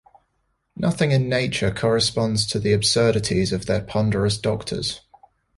[0.75, 5.01] Nothing in nature corresponds to the absurdities of their ponderous doctors.